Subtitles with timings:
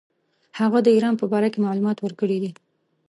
[0.59, 2.51] هغه د ایران په باره کې معلومات ورکړي دي.